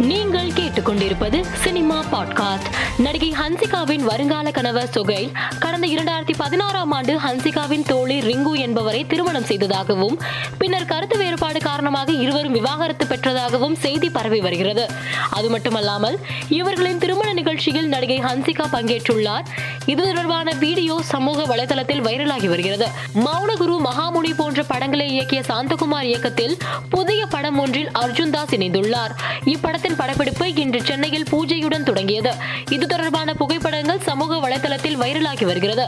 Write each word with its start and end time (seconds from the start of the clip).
நீங்கள் 0.00 0.52
கேட்டுக்கொண்டிருப்பது 0.54 1.38
cinema 1.88 2.22
podcast. 2.22 2.66
நடிகை 2.98 3.34
ஹன்சிகாவின் 3.40 4.00
வருங்கால 4.00 4.50
கணவர் 4.50 4.90
சுகைல் 4.90 5.32
கடந்த 5.58 5.86
இரண்டாயிரத்தி 5.86 6.34
பதினாறாம் 6.36 6.90
ஆண்டு 6.90 7.18
ஹன்சிகாவின் 7.18 7.86
தோழி 7.86 8.18
ரிங்கு 8.18 8.52
என்பவரை 8.58 9.06
திருமணம் 9.06 9.44
செய்ததாகவும் 9.44 10.20
பின்னர் 10.58 10.84
கருத்து 10.84 11.18
வேறுபாடு 11.18 11.60
காரணமாக 11.60 12.12
இருவரும் 12.12 12.52
விவாகரத்து 12.52 13.04
பெற்றதாகவும் 13.04 13.76
செய்தி 13.78 14.10
பரவி 14.10 14.40
வருகிறது. 14.40 14.90
அது 15.30 15.50
மட்டுமல்லாமல் 15.50 16.18
இவர்களின் 16.48 16.98
திருமண 16.98 17.32
நிகழ்ச்சியில் 17.32 17.88
நடிகை 17.88 18.18
ஹன்சிகா 18.20 18.66
பங்கேற்றுள்ளார். 18.72 19.46
இது 19.86 20.02
தொடர்பான 20.04 20.54
வீடியோ 20.54 21.00
சமூக 21.02 21.56
வலைதளத்தில் 21.56 22.04
வைரலாகி 22.04 22.48
வருகிறது. 22.48 22.88
மௌனகுரு 23.14 23.78
மகாமுனி 23.84 24.34
போன்ற 24.36 24.62
படங்களை 24.62 25.20
இயக்கிய 25.20 25.42
சாந்தகுமார் 25.48 26.02
இயக்கத்தில் 26.02 26.56
புதிய 26.90 27.26
படம் 27.26 27.58
ஒன்றில் 27.58 27.90
அர்ஜுன் 27.98 28.30
தாஸ் 28.30 28.54
இணைந்துள்ளார். 28.54 29.10
இப்படத்தின் 29.44 29.96
படப்பிடிப்பு 29.96 30.54
இன்று 30.54 30.82
சென்னையில் 30.82 31.26
பூஜையுடன் 31.30 31.76
தொடங்கியது. 31.84 32.32
இது 32.68 32.86
தொடர்பான 32.86 33.34
புகைப்படங்கள் 33.34 34.04
சமூக 34.08 34.38
வலைதளத்தில் 34.44 34.98
வைரலாகி 35.02 35.44
வருகிறது. 35.44 35.86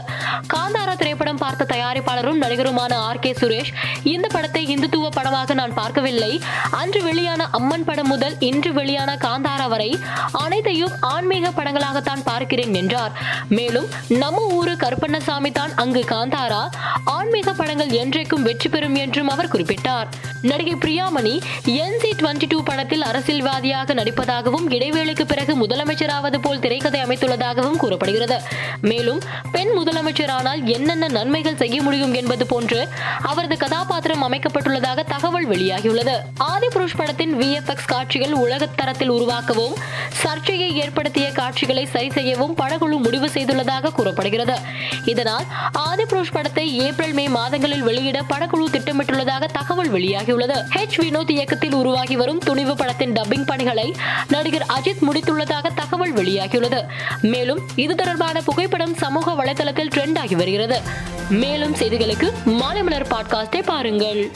காந்தாரா 0.53 0.95
திரைப்படம் 0.95 1.41
பார்த்த 1.43 1.67
தயாரிப்பாளரும் 1.73 2.41
நடிகருமான 2.43 2.93
ஆர் 3.07 3.19
கே 3.19 3.31
சுரேஷ் 3.41 3.71
இந்த 4.03 4.27
படத்தை 4.27 4.63
இந்துத்துவ 4.75 5.09
படமாக 5.09 5.53
நான் 5.53 5.73
பார்க்கவில்லை. 5.73 6.31
அன்று 6.69 7.03
வெளியான 7.03 7.47
அம்மன் 7.59 7.83
படம் 7.83 8.07
முதல் 8.07 8.35
இன்று 8.39 8.73
வெளியான 8.73 9.17
காந்தாரா 9.25 9.67
வரை 9.67 9.89
அனைத்தையும் 10.31 10.95
ஆன்மீக 10.99 11.49
படங்களாகத்தான் 11.49 12.25
பார்க்கிறேன் 12.29 12.73
என்றார். 12.73 13.13
மேலும் 13.47 13.87
நம்ம 14.07 14.45
ஊரு 14.57 14.73
கருப்பண்ணசாமி 14.83 15.51
தான் 15.51 15.75
அங்கு 15.75 16.03
காந்தாரா 16.13 16.63
ஆன்மீக 17.03 17.53
படங்கள் 17.53 17.91
என்றைக்கும் 18.01 18.41
வெற்றி 18.41 18.69
பெறும் 18.69 18.95
என்றும் 18.95 19.27
அவர் 19.27 19.51
குறிப்பிட்டார். 19.53 20.09
நடிகை 20.41 20.75
பிரியாமணி 20.75 21.33
என்சி 21.81 22.11
டுவெண்ட்டி 22.19 22.47
டூ 22.47 22.59
படத்தில் 22.63 23.03
அரசியல்வாதியாக 23.09 23.93
நடிப்பதாகவும் 23.93 24.65
இடைவேளைக்கு 24.75 25.25
பிறகு 25.25 25.55
முதல் 25.55 25.80
முதலமைச்சராவது 25.81 26.37
போல் 26.41 26.59
திரைக்கதை 26.59 27.03
அமைத்துள்ளதாகவும் 27.03 27.77
கூறப்படுகிறது. 27.77 28.41
மேலும் 28.81 29.21
பெண் 29.51 29.69
முதலமைச்சரானால் 29.77 30.63
என்னென்ன 30.63 31.07
நன்மைகள் 31.07 31.55
செய்ய 31.55 31.81
முடியும் 31.81 32.13
என்பது 32.13 32.45
போன்று 32.45 32.87
அவரது 33.21 33.57
கதாபாத்திரம் 33.57 34.23
அமைக்கப்பட்டுள்ளதாக 34.23 35.03
தகவல் 35.07 35.49
வெளியாகியுள்ளது. 35.49 36.15
ஆதிபுருஷ் 36.43 36.97
படத்தின் 36.97 37.39
வி 37.39 37.51
எஃப் 37.51 37.69
எக்ஸ் 37.69 37.85
காட்சிகள் 37.85 38.31
உலகத்தரத்தில் 38.31 39.11
உருவாக்கவும் 39.11 39.73
சர்ச்சையை 40.09 40.75
ஏற்படுத்திய 40.75 41.31
காட்சிகளை 41.31 41.85
சரி 41.85 42.11
செய்யவும் 42.11 42.55
படக்குழு 42.57 42.97
முடிவு 42.99 43.27
செய்துள்ளதாக 43.27 43.91
கூறப்படுகிறது. 43.91 44.57
இதனால் 45.05 45.43
ஆதிபுருஷ் 45.89 46.33
படத்தை 46.33 46.77
ஏப்ரல் 46.77 47.13
மே 47.13 47.29
மாதங்களில் 47.29 47.81
வெளியிட 47.81 48.21
படக்குழு 48.21 48.67
திட்டமிட்டுள்ளதாக 48.71 49.45
தகவல் 49.45 49.91
வெளியாகியுள்ளது. 49.91 50.59
ஹெச் 50.75 50.99
வினோத் 50.99 51.31
இயக்கத்தில் 51.31 51.73
உருவாகி 51.73 52.15
வரும் 52.15 52.37
துணிவு 52.37 52.75
படத்தின் 52.75 53.13
டப்பிங் 53.13 53.45
பணிகளை 53.45 53.95
நடிகர் 54.27 54.65
அஜித் 54.79 55.03
முடித்துள்ளதாக 55.09 55.70
தகவல் 55.73 56.13
வெளியாகியுள்ளது. 56.13 56.85
மேலும் 57.21 57.59
இது 57.75 57.95
தொடர்பான 57.95 58.41
புகைப்படம் 58.41 58.95
சமூக 58.95 59.31
வலைதளத்தில் 59.31 59.89
ட்ரெண்ட் 59.95 60.17
ஆகி 60.17 60.35
வருகிறது. 60.35 60.81
மேலும் 61.29 61.75
செய்திகளுக்கு 61.75 62.31
மாலை 62.45 62.83
மலர் 62.83 63.07
பாட்காஸ்டை 63.07 63.63
பாருங்கள். 63.63 64.31